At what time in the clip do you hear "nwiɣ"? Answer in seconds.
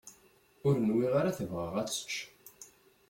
0.87-1.13